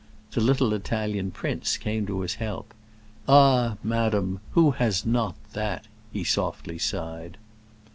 [0.31, 2.73] The little Italian prince came to his help:
[3.27, 7.37] "Ah, madam, who has not that?" he softly sighed.